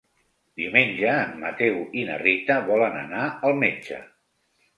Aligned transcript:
Diumenge 0.61 1.11
en 1.25 1.35
Mateu 1.43 1.77
i 1.99 2.07
na 2.07 2.15
Rita 2.23 2.57
volen 2.71 2.99
anar 3.03 3.29
al 3.51 3.55
metge. 3.67 4.01